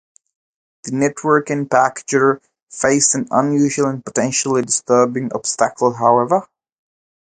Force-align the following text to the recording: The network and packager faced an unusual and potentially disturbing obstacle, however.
The 0.83 0.93
network 0.93 1.51
and 1.51 1.69
packager 1.69 2.41
faced 2.71 3.13
an 3.13 3.27
unusual 3.29 3.85
and 3.85 4.03
potentially 4.03 4.63
disturbing 4.63 5.31
obstacle, 5.31 5.93
however. 5.93 6.47